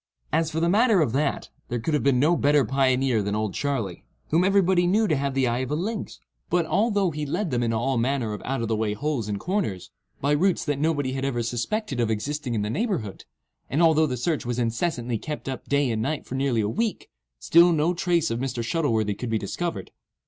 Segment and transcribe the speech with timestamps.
[0.33, 3.53] As for the matter of that, there could have been no better pioneer than "Old
[3.53, 7.51] Charley," whom everybody knew to have the eye of a lynx; but, although he led
[7.51, 10.79] them into all manner of out of the way holes and corners, by routes that
[10.79, 13.25] nobody had ever suspected of existing in the neighbourhood,
[13.69, 17.11] and although the search was incessantly kept up day and night for nearly a week,
[17.37, 18.63] still no trace of Mr.
[18.63, 19.91] Shuttleworthy could be discovered.